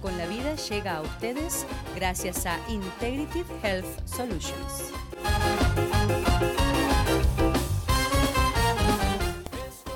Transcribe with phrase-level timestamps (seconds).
[0.00, 4.92] Con la Vida llega a ustedes gracias a Integrative Health Solutions.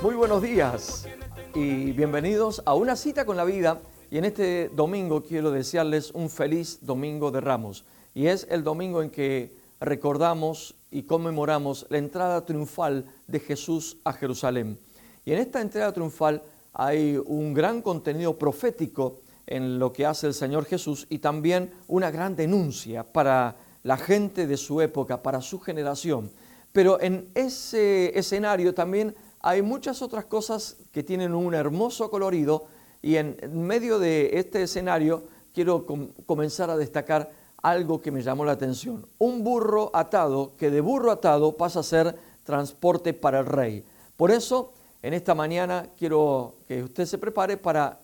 [0.01, 1.07] Muy buenos días
[1.53, 3.81] y bienvenidos a una cita con la vida.
[4.09, 7.83] Y en este domingo quiero desearles un feliz domingo de Ramos.
[8.13, 14.13] Y es el domingo en que recordamos y conmemoramos la entrada triunfal de Jesús a
[14.13, 14.79] Jerusalén.
[15.25, 16.43] Y en esta entrada triunfal
[16.73, 22.11] hay un gran contenido profético en lo que hace el Señor Jesús y también una
[22.11, 26.29] gran denuncia para la gente de su época, para su generación.
[26.71, 32.67] Pero en ese escenario también hay muchas otras cosas que tienen un hermoso colorido
[33.01, 35.87] y en medio de este escenario quiero
[36.27, 37.31] comenzar a destacar
[37.63, 39.07] algo que me llamó la atención.
[39.17, 43.83] Un burro atado que de burro atado pasa a ser transporte para el rey.
[44.15, 47.99] Por eso, en esta mañana quiero que usted se prepare para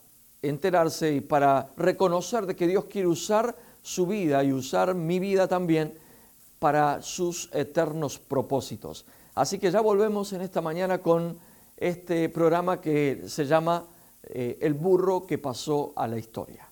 [0.50, 5.48] enterarse y para reconocer de que Dios quiere usar su vida y usar mi vida
[5.48, 5.94] también
[6.60, 9.06] para sus eternos propósitos.
[9.36, 11.38] Así que ya volvemos en esta mañana con
[11.78, 13.86] este programa que se llama
[14.24, 16.68] eh, El burro que pasó a la historia.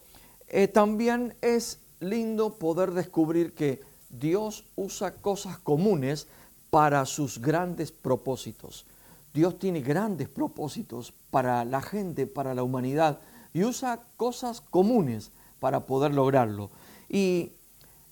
[0.48, 6.28] eh, también es lindo poder descubrir que Dios usa cosas comunes
[6.70, 8.86] para sus grandes propósitos.
[9.32, 13.20] Dios tiene grandes propósitos para la gente, para la humanidad,
[13.52, 16.70] y usa cosas comunes para poder lograrlo.
[17.08, 17.52] Y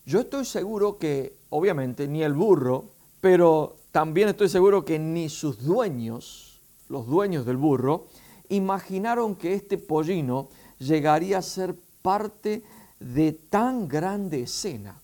[0.06, 2.86] yo estoy seguro que, obviamente, ni el burro,
[3.20, 8.06] pero también estoy seguro que ni sus dueños, los dueños del burro,
[8.48, 10.48] imaginaron que este pollino
[10.78, 12.62] llegaría a ser parte
[13.00, 15.00] de tan grande escena.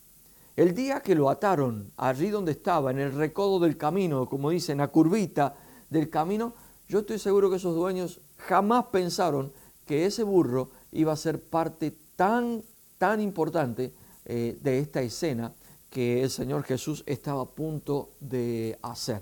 [0.56, 4.78] El día que lo ataron allí donde estaba, en el recodo del camino, como dicen,
[4.78, 5.54] la curvita
[5.94, 6.52] del camino,
[6.88, 9.52] yo estoy seguro que esos dueños jamás pensaron
[9.86, 12.62] que ese burro iba a ser parte tan,
[12.98, 13.92] tan importante
[14.26, 15.52] eh, de esta escena
[15.88, 19.20] que el Señor Jesús estaba a punto de hacer.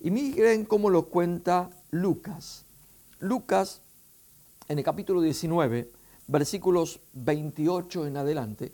[0.00, 2.64] Y miren cómo lo cuenta Lucas.
[3.20, 3.80] Lucas,
[4.68, 5.90] en el capítulo 19,
[6.26, 8.72] versículos 28 en adelante,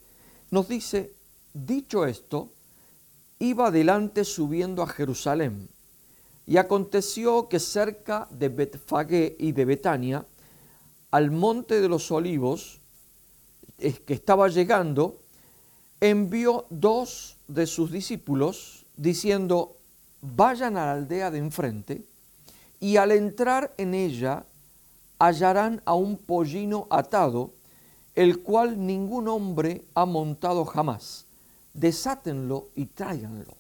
[0.50, 1.12] nos dice
[1.53, 2.53] Dicho esto,
[3.39, 5.69] iba adelante subiendo a Jerusalén.
[6.48, 10.26] Y aconteció que cerca de Betfagé y de Betania,
[11.10, 12.81] al monte de los olivos,
[13.78, 15.20] que estaba llegando,
[16.00, 19.76] envió dos de sus discípulos diciendo,
[20.22, 22.03] vayan a la aldea de enfrente
[22.80, 24.44] y al entrar en ella
[25.20, 27.53] hallarán a un pollino atado,
[28.15, 31.28] el cual ningún hombre ha montado jamás
[31.78, 33.58] desátenlo y tráiganlo.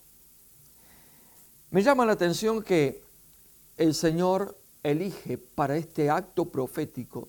[1.70, 3.02] Me llama la atención que
[3.76, 7.28] el Señor elige para este acto profético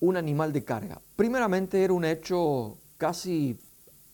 [0.00, 1.00] un animal de carga.
[1.14, 3.56] Primeramente era un hecho casi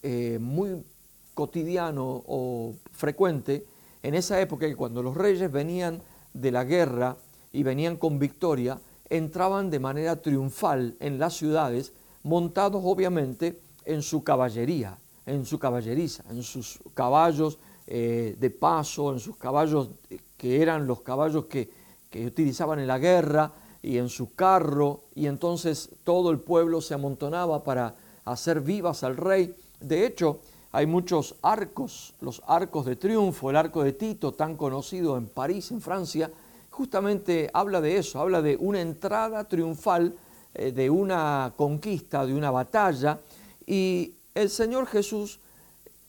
[0.03, 0.85] eh, muy
[1.33, 3.65] cotidiano o frecuente
[4.03, 6.03] en esa época que cuando los reyes venían
[6.35, 7.17] de la guerra
[7.51, 8.79] y venían con victoria,
[9.09, 16.25] entraban de manera triunfal en las ciudades, montados obviamente en su caballería en su caballeriza,
[16.31, 17.59] en sus caballos
[17.91, 19.89] eh, de paso, en sus caballos
[20.37, 21.71] que eran los caballos que,
[22.11, 23.51] que utilizaban en la guerra
[23.83, 27.95] y en su carro, y entonces todo el pueblo se amontonaba para
[28.27, 29.55] hacer vivas al rey.
[29.81, 30.41] De hecho,
[30.71, 35.71] hay muchos arcos, los arcos de triunfo, el arco de Tito, tan conocido en París,
[35.71, 36.31] en Francia,
[36.69, 40.15] justamente habla de eso, habla de una entrada triunfal,
[40.55, 43.19] eh, de una conquista, de una batalla,
[43.67, 45.41] y el Señor Jesús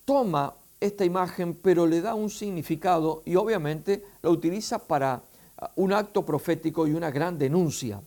[0.04, 5.22] toma esta imagen, pero le da un significado y obviamente la utiliza para
[5.58, 8.02] ah, un acto profético y una gran denuncia.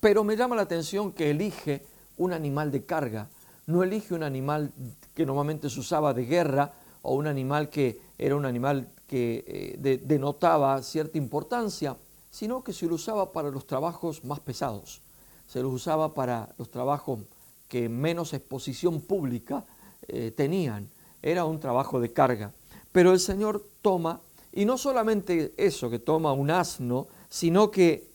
[0.00, 1.82] Pero me llama la atención que elige
[2.16, 3.28] un animal de carga,
[3.66, 4.72] no elige un animal
[5.14, 6.72] que normalmente se usaba de guerra
[7.02, 11.96] o un animal que era un animal que eh, denotaba cierta importancia,
[12.30, 15.00] sino que se lo usaba para los trabajos más pesados,
[15.46, 17.20] se lo usaba para los trabajos
[17.68, 19.64] que menos exposición pública
[20.08, 20.88] eh, tenían,
[21.26, 22.52] era un trabajo de carga.
[22.92, 24.20] Pero el Señor toma,
[24.52, 28.08] y no solamente eso, que toma un asno, sino que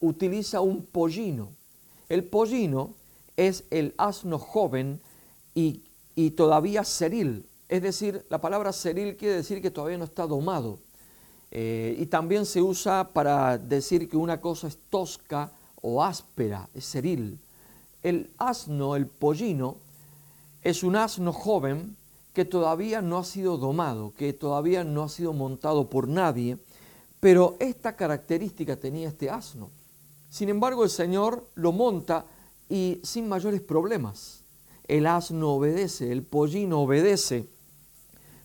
[0.00, 1.48] utiliza un pollino.
[2.10, 2.92] El pollino
[3.38, 5.00] es el asno joven
[5.54, 5.80] y,
[6.36, 7.46] todavía ceril.
[7.68, 10.78] Es decir, la palabra ceril quiere decir que todavía no está domado.
[11.50, 15.50] Eh, y también se usa para decir que una cosa es tosca
[15.80, 17.38] o áspera, es ceril.
[18.02, 19.76] El asno, el pollino,
[20.62, 21.96] es un asno joven
[22.32, 26.58] que todavía no ha sido domado, que todavía no ha sido montado por nadie,
[27.20, 29.70] pero esta característica tenía este asno.
[30.30, 32.26] Sin embargo, el Señor lo monta
[32.68, 34.44] y sin mayores problemas.
[34.86, 37.48] El asno obedece, el pollino obedece.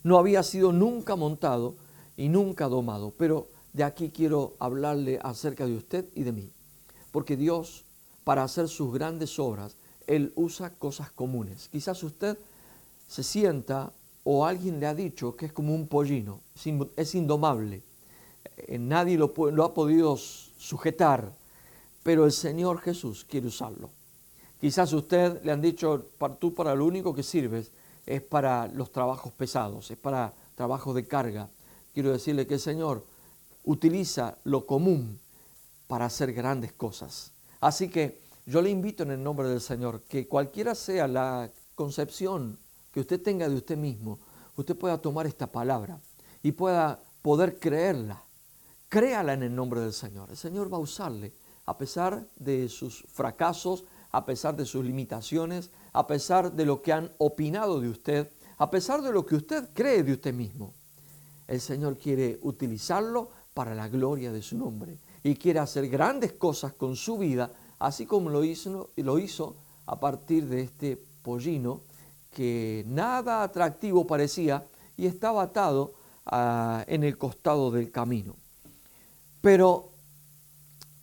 [0.02, 1.76] No había sido nunca montado
[2.16, 6.50] y nunca domado, pero de aquí quiero hablarle acerca de usted y de mí.
[7.10, 7.84] Porque Dios,
[8.24, 9.76] para hacer sus grandes obras,
[10.06, 11.68] Él usa cosas comunes.
[11.68, 12.38] Quizás usted
[13.06, 13.92] se sienta
[14.24, 16.40] o alguien le ha dicho que es como un pollino,
[16.96, 17.82] es indomable.
[18.56, 19.32] Eh, nadie lo,
[19.64, 21.32] ha podido sujetar,
[22.02, 23.90] pero el Señor Jesús quiere usarlo.
[24.60, 26.06] Quizás usted le han dicho,
[26.38, 27.70] tú para lo único que sirves
[28.06, 31.48] es para los trabajos pesados, es para trabajos de carga.
[31.92, 33.04] Quiero decirle que el Señor
[33.64, 35.18] utiliza lo común
[35.86, 37.32] para hacer grandes cosas.
[37.60, 42.58] Así que yo le invito en el nombre del Señor que cualquiera sea la concepción
[42.94, 44.20] que usted tenga de usted mismo,
[44.56, 45.98] usted pueda tomar esta palabra
[46.44, 48.22] y pueda poder creerla.
[48.88, 50.30] Créala en el nombre del Señor.
[50.30, 51.32] El Señor va a usarle
[51.66, 53.82] a pesar de sus fracasos,
[54.12, 58.70] a pesar de sus limitaciones, a pesar de lo que han opinado de usted, a
[58.70, 60.72] pesar de lo que usted cree de usted mismo.
[61.48, 66.74] El Señor quiere utilizarlo para la gloria de su nombre y quiere hacer grandes cosas
[66.74, 67.50] con su vida,
[67.80, 71.80] así como lo hizo, lo hizo a partir de este pollino
[72.34, 74.64] que nada atractivo parecía
[74.96, 75.94] y estaba atado
[76.26, 78.36] ah, en el costado del camino.
[79.40, 79.90] Pero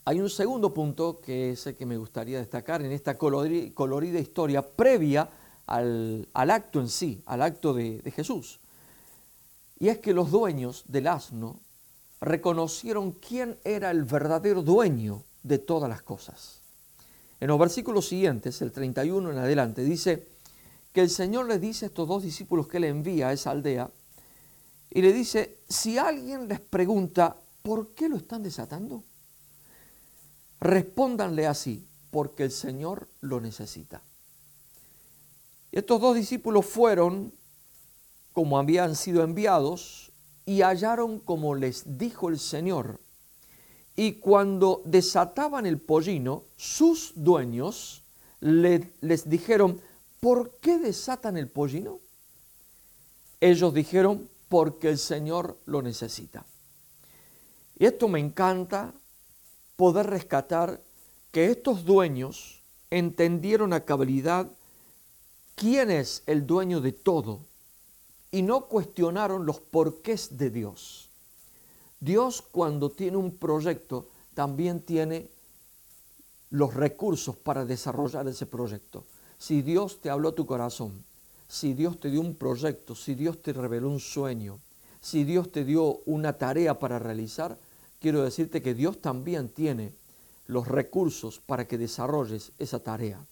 [0.06, 4.62] hay un segundo punto que es el que me gustaría destacar en esta colorida historia
[4.62, 5.30] previa
[5.66, 8.60] al, acto en sí, al acto de, de Jesús.
[9.80, 11.60] Y es que los dueños del asno
[12.20, 16.62] reconocieron quién era el verdadero dueño de todas las cosas.
[17.40, 20.28] En los versículos siguientes, el 31 en adelante, dice
[20.94, 23.90] que el Señor le dice a estos dos discípulos que le envía a esa aldea,
[24.90, 29.04] y le dice, si alguien les pregunta, ¿por qué lo están desatando?
[30.60, 34.02] Respóndanle así, porque el Señor lo necesita.
[35.72, 37.32] Y estos dos discípulos fueron,
[38.34, 40.12] como habían sido enviados,
[40.46, 43.00] y hallaron como les dijo el Señor.
[43.96, 48.04] Y cuando desataban el pollino, sus dueños
[48.42, 49.80] les dijeron,
[50.22, 52.00] ¿por qué desatan el pollino?
[53.42, 56.46] Ellos dijeron, porque el Señor lo necesita.
[57.78, 58.94] Y esto me encanta
[59.76, 60.82] poder rescatar
[61.32, 64.48] que estos dueños entendieron a cabalidad
[65.56, 67.40] quién es el dueño de todo
[68.30, 71.10] y no cuestionaron los porqués de Dios.
[72.00, 75.30] Dios cuando tiene un proyecto también tiene
[76.50, 79.06] los recursos para desarrollar ese proyecto.
[79.42, 81.04] Si Dios te habló tu corazón,
[81.48, 84.60] si Dios te dio un proyecto, si Dios te reveló un sueño,
[85.02, 87.58] si Dios te dio una tarea para realizar,
[88.00, 89.94] quiero decirte que Dios también tiene
[90.46, 93.26] los recursos para que desarrolles esa tarea.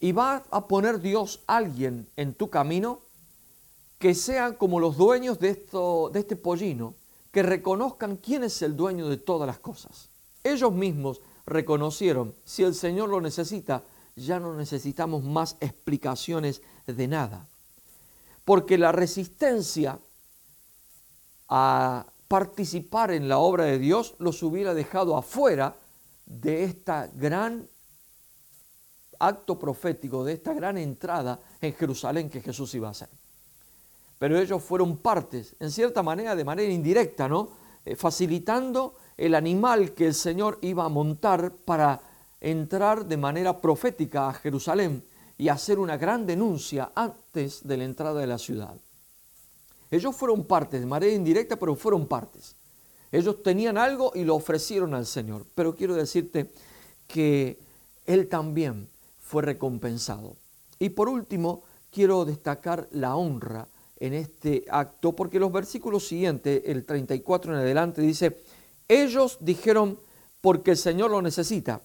[0.00, 3.00] Y va a poner Dios alguien en tu camino
[3.98, 6.94] que sean como los dueños de, esto, de este pollino,
[7.32, 10.08] que reconozcan quién es el dueño de todas las cosas.
[10.42, 13.82] Ellos mismos reconocieron, si el Señor lo necesita,
[14.16, 17.46] ya no necesitamos más explicaciones de nada.
[18.44, 19.98] Porque la resistencia
[21.48, 25.76] a participar en la obra de Dios los hubiera dejado afuera
[26.26, 27.68] de esta gran
[29.18, 33.08] acto profético, de esta gran entrada en Jerusalén que Jesús iba a hacer.
[34.18, 37.50] Pero ellos fueron partes, en cierta manera, de manera indirecta, ¿no?
[37.84, 42.00] Eh, facilitando el animal que el Señor iba a montar para
[42.42, 45.02] entrar de manera profética a Jerusalén
[45.38, 48.74] y hacer una gran denuncia antes de la entrada de la ciudad.
[49.90, 52.56] Ellos fueron partes, de manera indirecta, pero fueron partes.
[53.12, 55.46] Ellos tenían algo y lo ofrecieron al Señor.
[55.54, 56.50] Pero quiero decirte
[57.06, 57.58] que
[58.06, 58.88] Él también
[59.20, 60.34] fue recompensado.
[60.78, 63.68] Y por último, quiero destacar la honra
[64.00, 68.38] en este acto, porque los versículos siguientes, el 34 en adelante, dice,
[68.88, 69.98] ellos dijeron,
[70.40, 71.82] porque el Señor lo necesita,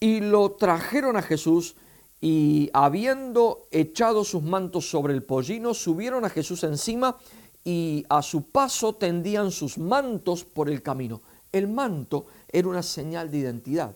[0.00, 1.76] y lo trajeron a Jesús,
[2.22, 7.16] y habiendo echado sus mantos sobre el pollino, subieron a Jesús encima,
[7.64, 11.20] y a su paso tendían sus mantos por el camino.
[11.52, 13.94] El manto era una señal de identidad.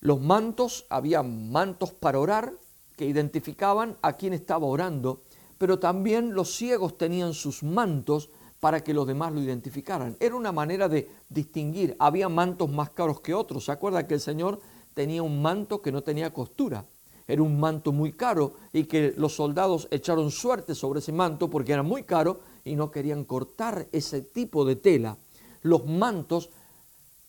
[0.00, 2.52] Los mantos, había mantos para orar
[2.96, 5.22] que identificaban a quien estaba orando,
[5.56, 10.16] pero también los ciegos tenían sus mantos para que los demás lo identificaran.
[10.20, 11.96] Era una manera de distinguir.
[11.98, 13.64] Había mantos más caros que otros.
[13.64, 14.60] ¿Se acuerda que el Señor
[14.94, 16.84] tenía un manto que no tenía costura?
[17.26, 21.72] Era un manto muy caro y que los soldados echaron suerte sobre ese manto porque
[21.72, 25.16] era muy caro y no querían cortar ese tipo de tela.
[25.62, 26.50] Los mantos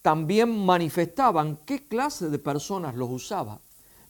[0.01, 3.61] también manifestaban qué clase de personas los usaba,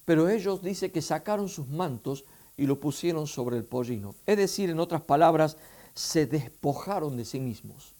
[0.06, 2.26] pero ellos dice que sacaron sus mantos
[2.58, 4.16] y lo pusieron sobre el pollino.
[4.26, 5.58] Es decir, en otras palabras,
[5.94, 7.94] se despojaron de sí mismos.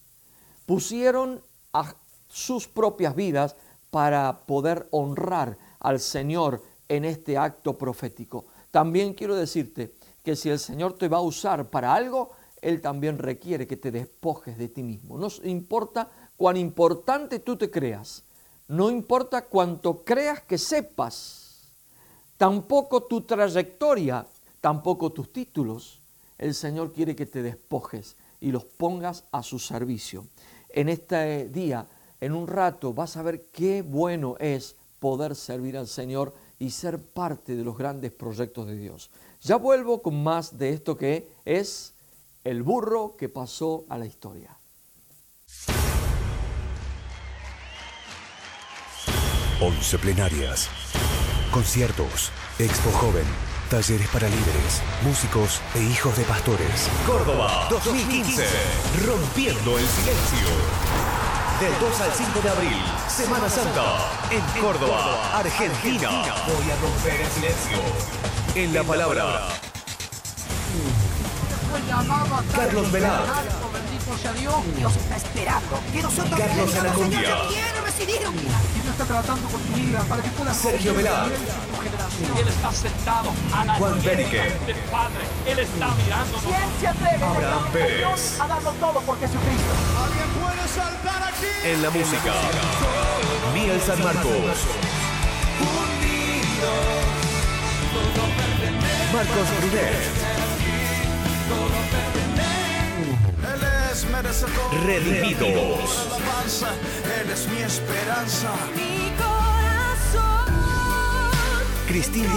[0.66, 1.42] Pusieron
[1.74, 1.96] a
[2.28, 3.56] sus propias vidas
[3.94, 8.46] para poder honrar al Señor en este acto profético.
[8.72, 13.20] También quiero decirte que si el Señor te va a usar para algo, Él también
[13.20, 15.20] requiere que te despojes de ti mismo.
[15.20, 18.24] No importa cuán importante tú te creas,
[18.68, 21.70] no importa cuánto creas que sepas,
[22.36, 24.26] tampoco tu trayectoria,
[24.60, 26.02] tampoco tus títulos.
[26.40, 30.26] El Señor quiere que te despojes y los pongas a su servicio.
[30.70, 31.86] En este día,
[32.24, 36.98] en un rato, vas a ver qué bueno es poder servir al Señor y ser
[36.98, 39.12] parte de los grandes proyectos de Dios.
[39.42, 41.94] Ya vuelvo con más de esto que es
[42.46, 44.58] el burro que pasó a la historia.
[49.62, 50.70] Once plenarias,
[51.52, 53.26] conciertos, expo joven,
[53.70, 56.88] talleres para líderes, músicos e hijos de pastores.
[57.06, 58.46] Córdoba 2015,
[59.06, 61.13] rompiendo el silencio.
[61.64, 66.10] Del 2 al 5 de abril, Semana Santa, en Córdoba, Argentina.
[66.10, 67.78] Voy a romper el silencio.
[68.54, 69.48] En la palabra.
[72.54, 73.24] Carlos Velar.
[74.76, 75.80] Dios está esperando.
[75.94, 76.70] Que nosotros Carlos.
[76.70, 78.20] Señor, que quiere recibir.
[78.22, 81.28] Dios está tratando con tu vida para que puedas Sergio Velar.
[81.28, 84.42] Él está sentado a la Juan Benique.
[84.66, 85.24] del Padre.
[85.46, 86.38] Él está mirando.
[86.40, 88.40] ¿Quién se atreve Abraham Pérez.
[88.40, 89.74] a darlo todo por Jesucristo?
[91.66, 92.34] En la música.
[93.54, 94.34] Miel San Marcos.
[99.14, 100.34] Marcos Brunet.
[104.86, 106.08] Redimidos.
[107.20, 108.54] Él es mi esperanza.
[111.90, 112.30] Es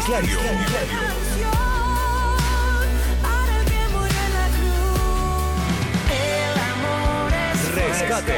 [7.74, 8.32] Rescate.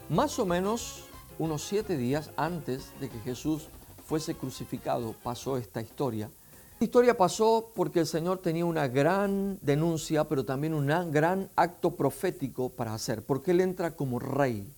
[0.09, 1.05] Más o menos
[1.39, 3.69] unos siete días antes de que Jesús
[4.05, 6.29] fuese crucificado pasó esta historia.
[6.73, 11.95] Esta historia pasó porque el Señor tenía una gran denuncia, pero también un gran acto
[11.95, 14.69] profético para hacer, porque Él entra como rey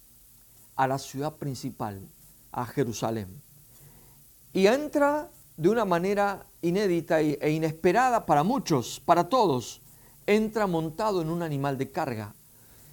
[0.75, 1.99] a la ciudad principal,
[2.53, 3.41] a Jerusalén.
[4.53, 9.81] Y entra de una manera inédita e inesperada para muchos, para todos.
[10.27, 12.35] Entra montado en un animal de carga.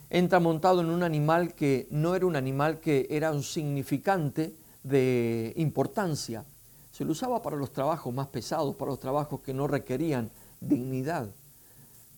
[0.10, 5.54] entra montado en un animal que no era un animal que era un significante de
[5.58, 6.46] importancia.
[6.92, 10.30] Se lo usaba para los trabajos más pesados, para los trabajos que no requerían
[10.62, 11.30] dignidad.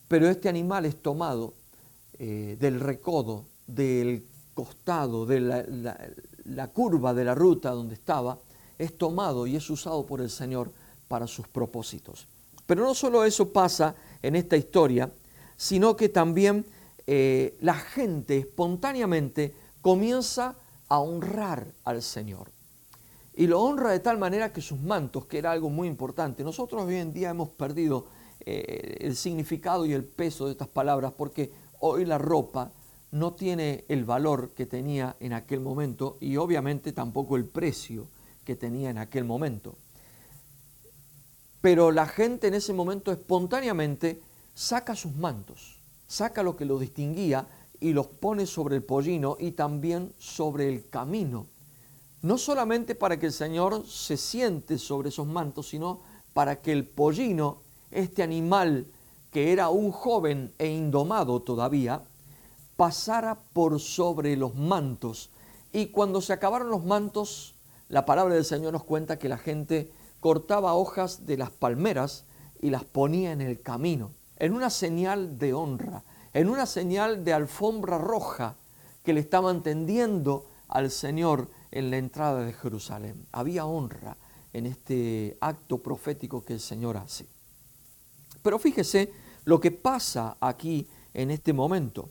[0.10, 1.53] Pero este animal es tomado
[2.19, 8.38] eh, del recodo, del costado, de la, curva de la ruta donde estaba,
[8.77, 10.72] es tomado y es usado por el Señor
[11.07, 12.27] para sus propósitos.
[12.65, 13.95] Pero no solo eso pasa
[14.27, 15.12] en esta historia,
[15.58, 16.65] sino que también
[17.08, 20.55] eh, la gente espontáneamente comienza
[20.88, 22.51] a honrar al Señor.
[23.36, 26.84] Y lo honra de tal manera que sus mantos, que era algo muy importante, nosotros
[26.84, 28.08] hoy en día hemos perdido
[28.39, 32.72] eh, el significado y el peso de estas palabras porque hoy la ropa
[33.12, 38.08] no tiene el valor que tenía en aquel momento y obviamente tampoco el precio
[38.44, 39.75] que tenía en aquel momento.
[41.65, 44.22] Pero la gente en ese momento espontáneamente
[44.53, 47.48] saca sus mantos, saca lo que lo distinguía
[47.79, 51.48] y los pone sobre el pollino y también sobre el camino.
[52.22, 56.01] No solamente para que el Señor se siente sobre esos mantos, sino
[56.36, 58.86] para que el pollino, este animal
[59.31, 62.03] que era un joven e indomado todavía,
[62.77, 65.31] pasara por sobre los mantos.
[65.74, 67.55] Y cuando se acabaron los mantos,
[67.89, 69.89] la palabra del Señor nos cuenta que la gente
[70.25, 72.25] cortaba hojas de las palmeras
[72.60, 76.03] y las ponía en el camino, en una señal de honra,
[76.34, 78.55] en una señal de alfombra roja
[79.03, 83.27] que le estaban tendiendo al Señor en la entrada de Jerusalén.
[83.34, 84.17] Había honra
[84.51, 87.27] en este acto profético que el Señor hace.
[88.41, 89.13] Pero fíjese
[89.44, 92.10] lo que pasa aquí en este momento.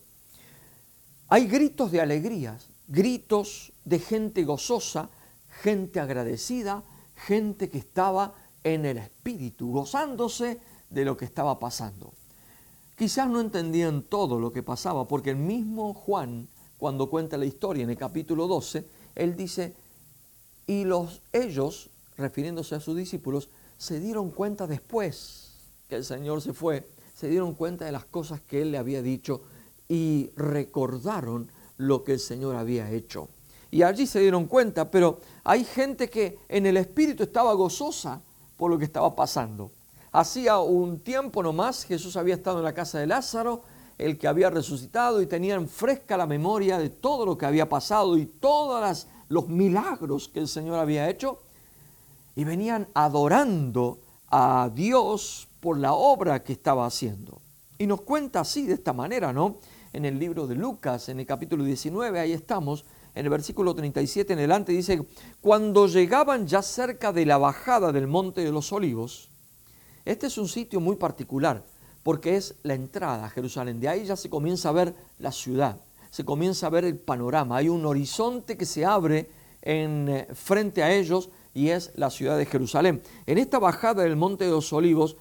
[1.31, 5.11] Hay gritos de alegrías, gritos de gente gozosa,
[5.63, 6.85] gente agradecida,
[7.17, 12.13] gente que estaba en el espíritu, gozándose de lo que estaba pasando.
[12.97, 16.49] Quizás no entendían todo lo que pasaba, porque el mismo Juan,
[16.79, 19.75] cuando cuenta la historia en el capítulo 12, él dice,
[20.67, 23.49] y los, ellos, refiriéndose a sus discípulos,
[23.79, 25.53] se dieron cuenta después
[25.89, 29.03] que el Señor se fue, se dieron cuenta de las cosas que Él le había
[29.03, 29.43] dicho
[29.89, 33.29] y recordaron lo que el Señor había hecho.
[33.75, 38.21] Y allí se dieron cuenta, pero hay gente que en el espíritu estaba gozosa
[38.57, 39.73] por lo que estaba pasando.
[40.13, 43.63] Hacía un tiempo nomás Jesús había estado en la casa de Lázaro,
[43.99, 48.17] el que había resucitado, y tenían fresca la memoria de todo lo que había pasado
[48.17, 51.41] y todos los milagros que el Señor había hecho,
[52.37, 57.41] y venían adorando a Dios por la obra que estaba haciendo.
[57.77, 59.57] Y nos cuenta así, de esta manera, ¿no?
[59.93, 62.85] En el libro de Lucas, en el capítulo 19, ahí estamos,
[63.15, 65.05] en el versículo 37 en adelante, dice,
[65.41, 69.29] cuando llegaban ya cerca de la bajada del monte de los olivos,
[70.05, 71.63] este es un sitio muy particular,
[72.03, 73.81] porque es la entrada a Jerusalén.
[73.81, 75.79] De ahí ya se comienza a ver la ciudad,
[76.11, 77.57] se comienza a ver el panorama.
[77.57, 79.31] Hay un horizonte que se abre
[79.63, 83.01] en, eh, frente a ellos y es la ciudad de Jerusalén.
[83.27, 85.17] En esta bajada del monte de los olivos,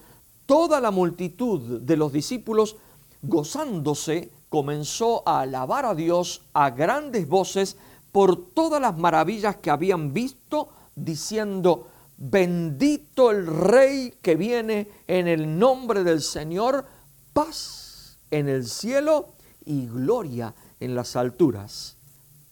[0.46, 2.76] toda la multitud de los discípulos,
[3.22, 7.76] gozándose, comenzó a alabar a Dios a grandes voces
[8.12, 15.58] por todas las maravillas que habían visto, diciendo, bendito el Rey que viene en el
[15.58, 16.86] nombre del Señor,
[17.32, 19.30] paz en el cielo
[19.64, 21.96] y gloria en las alturas.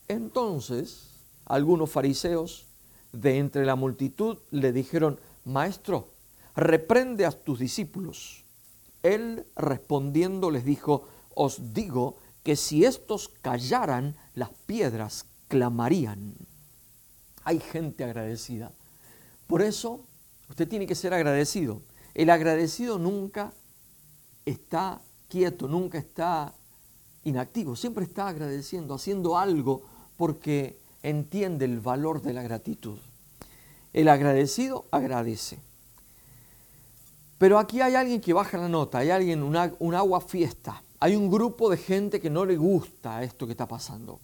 [0.09, 1.09] Entonces,
[1.47, 2.67] algunos fariseos
[3.13, 6.09] de entre la multitud le dijeron, Maestro,
[6.57, 8.43] reprende a tus discípulos.
[9.05, 16.35] Él respondiendo les dijo, os digo que si estos callaran, las piedras clamarían.
[17.45, 18.73] Hay gente agradecida.
[19.47, 20.01] Por eso,
[20.49, 21.83] usted tiene que ser agradecido.
[22.15, 23.53] El agradecido nunca
[24.45, 26.53] está quieto, nunca está
[27.25, 29.83] inactivo, siempre está agradeciendo, haciendo algo
[30.17, 32.99] porque entiende el valor de la gratitud.
[33.93, 35.59] El agradecido agradece.
[37.39, 40.82] Pero aquí hay alguien que baja la nota, hay alguien, una- un agua fiesta.
[41.03, 44.21] Hay un grupo de gente que no le gusta esto que está pasando.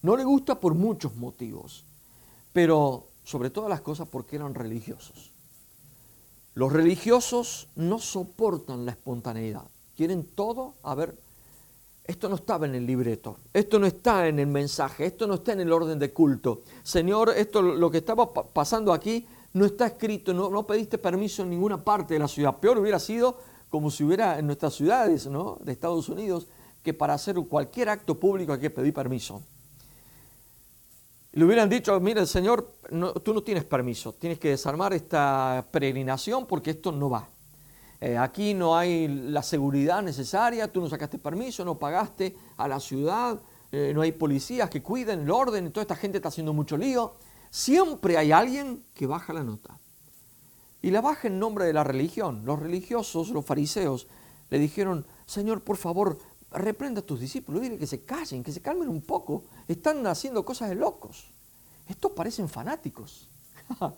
[0.00, 1.84] No le gusta por muchos motivos,
[2.54, 5.30] pero sobre todas las cosas porque eran religiosos.
[6.54, 9.64] Los religiosos no soportan la espontaneidad.
[9.94, 11.14] Quieren todo, a ver,
[12.04, 15.52] esto no estaba en el libreto, esto no está en el mensaje, esto no está
[15.52, 16.62] en el orden de culto.
[16.82, 21.50] Señor, esto lo que estaba pa- pasando aquí no está escrito, no pediste permiso en
[21.50, 22.56] ninguna parte de la ciudad.
[22.56, 25.56] Peor hubiera sido como si hubiera en nuestras ciudades ¿no?
[25.64, 26.46] de Estados Unidos
[26.82, 29.40] que para hacer cualquier acto público hay que pedir permiso.
[31.32, 32.74] Le hubieran dicho, mira, Señor,
[33.24, 37.30] tú no tienes permiso, tienes que desarmar esta peregrinación porque esto no va.
[37.98, 42.78] eh, aquí no hay la seguridad necesaria, tú no sacaste permiso, no pagaste a la
[42.78, 46.76] ciudad, eh, no hay policías que cuiden el orden, toda esta gente está haciendo mucho
[46.76, 47.14] lío.
[47.48, 49.78] Siempre hay alguien que baja la nota.
[50.82, 52.42] Y la baja en nombre de la religión.
[52.44, 54.08] Los religiosos, los fariseos,
[54.50, 56.18] le dijeron, Señor, por favor,
[56.50, 59.44] reprenda a tus discípulos, dile que se callen, que se calmen un poco.
[59.68, 61.26] Están haciendo cosas de locos.
[61.88, 63.28] Estos parecen fanáticos.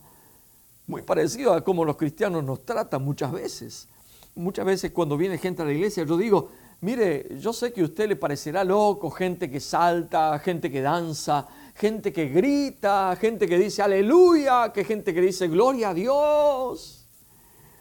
[0.87, 3.89] Muy parecido a cómo los cristianos nos tratan muchas veces.
[4.35, 6.51] Muchas veces cuando viene gente a la iglesia, yo digo,
[6.83, 11.49] mire, yo sé que a usted le parecerá loco, gente que salta, gente que danza,
[11.75, 17.07] gente que grita, gente que dice aleluya, que gente que dice gloria a Dios.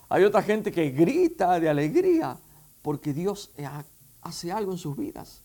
[0.10, 2.38] Hay otra gente que grita de alegría
[2.82, 3.52] porque Dios
[4.22, 5.42] hace algo en sus vidas.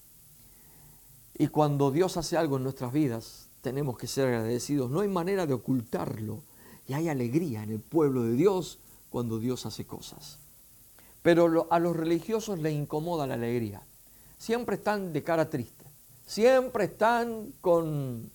[1.39, 4.91] Y cuando Dios hace algo en nuestras vidas, tenemos que ser agradecidos.
[4.91, 6.43] No hay manera de ocultarlo.
[6.87, 8.79] Y hay alegría en el pueblo de Dios
[9.11, 10.39] cuando Dios hace cosas.
[11.23, 13.83] Pero a los religiosos les incomoda la alegría.
[14.39, 15.85] Siempre están de cara triste.
[16.27, 18.31] Siempre están con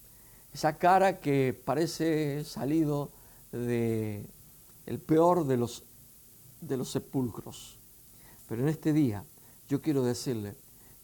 [0.54, 3.10] esa cara que parece salido
[3.52, 4.26] de
[4.86, 5.84] el peor de los,
[6.62, 7.78] de los sepulcros.
[8.48, 9.24] Pero en este día
[9.68, 10.56] yo quiero decirle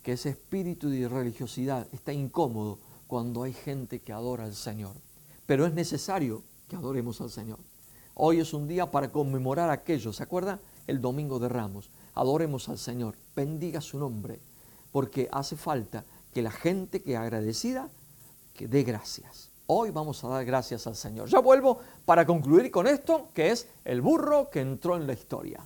[0.04, 4.96] que ese espíritu de religiosidad está incómodo cuando hay gente que adora al Señor.
[5.46, 7.58] Pero es necesario que adoremos al Señor.
[8.14, 10.60] Hoy es un día para conmemorar aquello, ¿se acuerda?
[10.88, 11.90] El domingo de Ramos.
[12.14, 14.40] Adoremos al Señor, bendiga su nombre,
[14.92, 17.90] porque hace falta que la gente que agradecida,
[18.60, 19.50] que dé gracias.
[19.68, 21.30] Hoy vamos a dar gracias al Señor.
[21.30, 25.62] Ya vuelvo para concluir con esto, que es el burro que entró en la historia.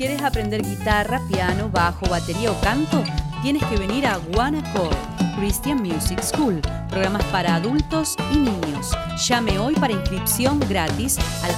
[0.00, 3.04] quieres aprender guitarra, piano, bajo, batería o canto,
[3.42, 4.96] tienes que venir a One Accord
[5.38, 6.62] Christian Music School.
[6.88, 8.96] Programas para adultos y niños.
[9.28, 11.52] Llame hoy para inscripción gratis al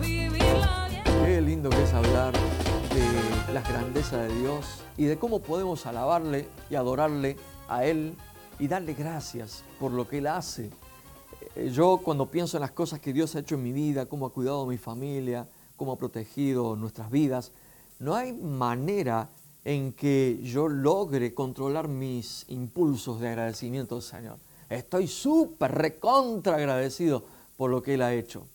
[1.24, 2.34] Qué lindo que es hablar
[3.54, 7.36] de las grandezas de Dios y de cómo podemos alabarle y adorarle
[7.68, 8.16] a Él
[8.58, 10.70] y darle gracias por lo que Él hace.
[11.54, 14.26] Eh, Yo cuando pienso en las cosas que Dios ha hecho en mi vida, cómo
[14.26, 17.52] ha cuidado mi familia, cómo ha protegido nuestras vidas,
[18.00, 19.28] no hay manera
[19.64, 24.38] en que yo logre controlar mis impulsos de agradecimiento al Señor.
[24.68, 27.22] Estoy súper recontra agradecido
[27.56, 28.48] por lo que Él ha hecho.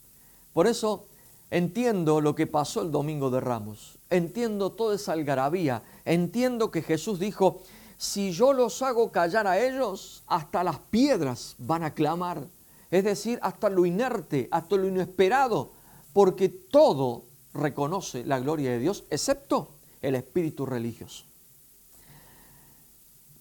[0.51, 1.05] Por eso
[1.51, 3.98] entiendo lo que pasó el domingo de Ramos.
[4.09, 5.83] Entiendo toda esa algarabía.
[6.05, 7.61] Entiendo que Jesús dijo,
[7.97, 12.47] si yo los hago callar a ellos, hasta las piedras van a clamar.
[12.89, 15.71] Es decir, hasta lo inerte, hasta lo inesperado,
[16.13, 19.69] porque todo reconoce la gloria de Dios, excepto
[20.01, 21.25] el espíritu religioso.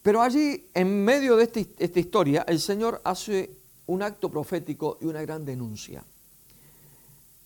[0.03, 3.51] Pero allí, en medio de este- esta historia, el Señor hace
[3.87, 6.05] un acto profético y una gran denuncia.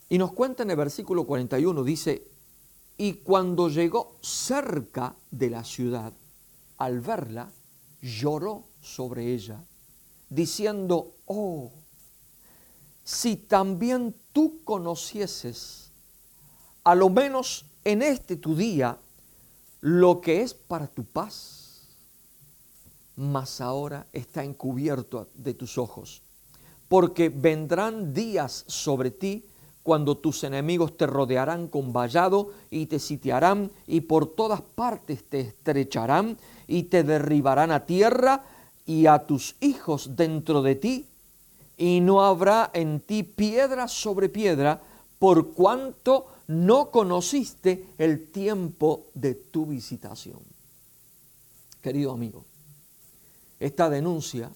[0.08, 2.22] Y nos cuenta en el versículo 41, dice,
[3.02, 6.12] y cuando llegó cerca de la ciudad,
[6.78, 7.50] al verla,
[8.00, 9.60] lloró sobre ella,
[10.30, 11.72] diciendo, oh,
[13.02, 15.90] si también tú conocieses,
[16.84, 18.96] a lo menos en este tu día,
[19.80, 21.88] lo que es para tu paz,
[23.16, 26.22] mas ahora está encubierto de tus ojos,
[26.86, 29.44] porque vendrán días sobre ti
[29.82, 35.40] cuando tus enemigos te rodearán con vallado y te sitiarán y por todas partes te
[35.40, 38.44] estrecharán y te derribarán a tierra
[38.86, 41.06] y a tus hijos dentro de ti
[41.76, 44.80] y no habrá en ti piedra sobre piedra
[45.18, 50.40] por cuanto no conociste el tiempo de tu visitación.
[51.80, 52.44] Querido amigo,
[53.58, 54.50] esta denuncia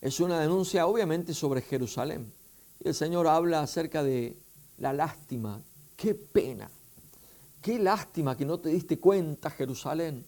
[0.00, 2.32] es una denuncia obviamente sobre Jerusalén.
[2.80, 4.36] El Señor habla acerca de
[4.78, 5.60] la lástima.
[5.96, 6.70] Qué pena,
[7.60, 10.24] qué lástima que no te diste cuenta, Jerusalén,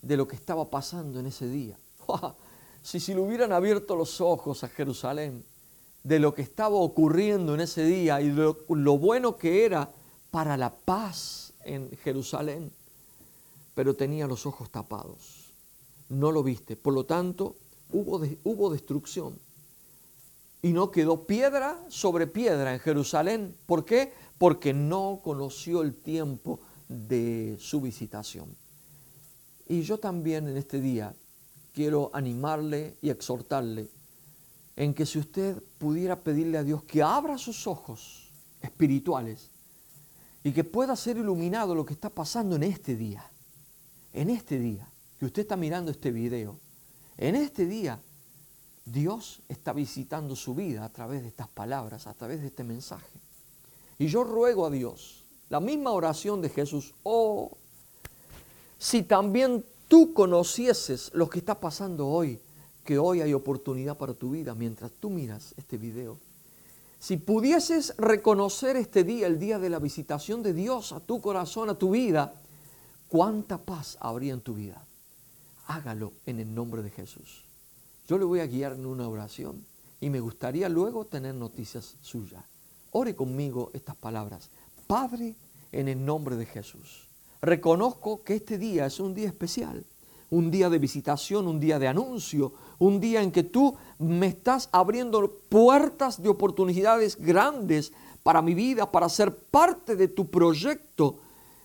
[0.00, 1.76] de lo que estaba pasando en ese día.
[2.82, 5.44] si, si le hubieran abierto los ojos a Jerusalén
[6.04, 9.90] de lo que estaba ocurriendo en ese día y lo, lo bueno que era
[10.30, 12.70] para la paz en Jerusalén,
[13.74, 15.52] pero tenía los ojos tapados.
[16.08, 16.76] No lo viste.
[16.76, 17.56] Por lo tanto,
[17.92, 19.38] hubo destrucción.
[20.62, 23.56] Y no quedó piedra sobre piedra en Jerusalén.
[23.66, 24.12] ¿Por qué?
[24.38, 28.56] Porque no conoció el tiempo de su visitación.
[29.68, 31.14] Y yo también en este día
[31.74, 33.88] quiero animarle y exhortarle
[34.74, 38.30] en que si usted pudiera pedirle a Dios que abra sus ojos
[38.62, 39.50] espirituales
[40.42, 43.28] y que pueda ser iluminado lo que está pasando en este día,
[44.12, 46.58] en este día, que usted está mirando este video,
[47.16, 48.00] en este día
[48.92, 53.20] Dios está visitando su vida a través de estas palabras, a través de este mensaje.
[53.98, 57.50] Y yo ruego a Dios, la misma oración de Jesús, oh,
[58.78, 62.40] si también tú conocieses lo que está pasando hoy,
[62.84, 66.18] que hoy hay oportunidad para tu vida mientras tú miras este video.
[67.00, 71.70] Si pudieses reconocer este día, el día de la visitación de Dios a tu corazón,
[71.70, 72.34] a tu vida,
[73.08, 74.84] cuánta paz habría en tu vida.
[75.66, 77.47] Hágalo en el nombre de Jesús.
[78.08, 79.66] Yo le voy a guiar en una oración
[80.00, 82.42] y me gustaría luego tener noticias suyas.
[82.92, 84.48] Ore conmigo estas palabras.
[84.86, 85.34] Padre,
[85.72, 87.06] en el nombre de Jesús,
[87.42, 89.84] reconozco que este día es un día especial,
[90.30, 94.70] un día de visitación, un día de anuncio, un día en que tú me estás
[94.72, 97.92] abriendo puertas de oportunidades grandes
[98.22, 101.18] para mi vida, para ser parte de tu proyecto,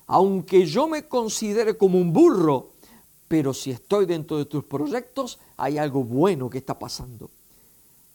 [0.07, 2.72] aunque yo me considere como un burro,
[3.33, 7.31] pero si estoy dentro de tus proyectos, hay algo bueno que está pasando.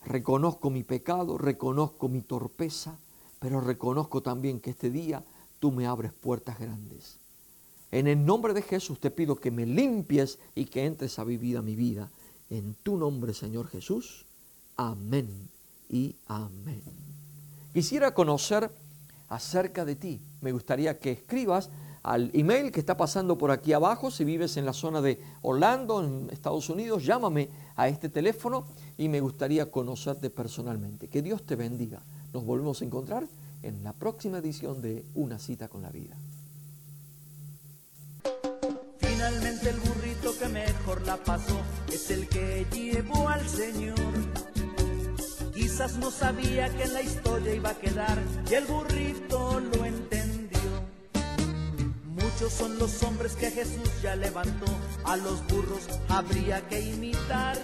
[0.05, 2.97] Reconozco mi pecado, reconozco mi torpeza,
[3.41, 5.25] pero reconozco también que este día
[5.59, 7.19] tú me abres puertas grandes.
[7.91, 11.57] En el nombre de Jesús te pido que me limpies y que entres a vivir
[11.57, 12.13] a mi vida.
[12.49, 14.25] En tu nombre, Señor Jesús.
[14.77, 15.49] Amén
[15.91, 16.85] y amén.
[17.73, 18.71] Quisiera conocer
[19.29, 20.21] acerca de ti.
[20.43, 21.71] Me gustaría que escribas
[22.03, 24.11] al email que está pasando por aquí abajo.
[24.11, 29.09] Si vives en la zona de Orlando, en Estados Unidos, llámame a este teléfono y
[29.09, 31.09] me gustaría conocerte personalmente.
[31.09, 32.03] Que Dios te bendiga.
[32.33, 33.27] Nos volvemos a encontrar
[33.63, 36.17] en la próxima edición de Una cita con la vida.
[38.99, 41.57] Finalmente el burrito que mejor la pasó
[41.93, 43.97] es el que llevó al Señor.
[45.55, 50.18] Quizás no sabía que en la historia iba a quedar y el burrito lo entendió.
[52.41, 54.67] Muchos son los hombres que Jesús ya levantó,
[55.05, 57.59] a los burros habría que imitar.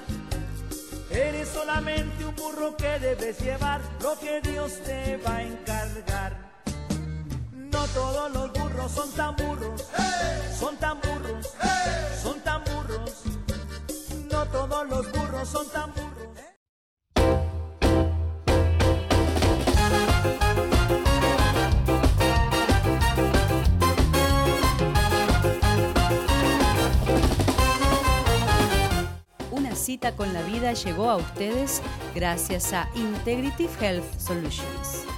[1.12, 6.64] Eres solamente un burro que debes llevar lo que Dios te va a encargar.
[7.54, 9.84] No todos los burros son tan burros,
[10.58, 11.54] son tan burros,
[12.20, 13.22] son tan burros.
[14.28, 16.43] No todos los burros son tan burros.
[29.84, 31.82] Cita con la vida llegó a ustedes
[32.14, 35.13] gracias a Integrative Health Solutions.